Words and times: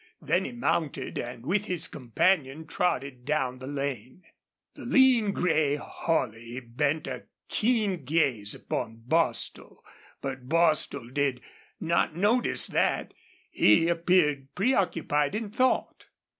Then 0.19 0.45
he 0.45 0.51
mounted, 0.51 1.19
and 1.19 1.45
with 1.45 1.65
his 1.65 1.87
companion 1.87 2.65
trotted 2.65 3.23
down 3.23 3.59
the 3.59 3.67
lane. 3.67 4.23
The 4.73 4.83
lean, 4.83 5.31
gray 5.31 5.75
Holley 5.75 6.59
bent 6.59 7.05
a 7.05 7.25
keen 7.49 8.03
gaze 8.03 8.55
upon 8.55 9.03
Bostil. 9.05 9.83
But 10.19 10.49
Bostil 10.49 11.11
did 11.13 11.39
not 11.79 12.15
notice 12.15 12.65
that; 12.65 13.13
he 13.51 13.89
appeared 13.89 14.47
preoccupied 14.55 15.35
in 15.35 15.51
thought. 15.51 16.07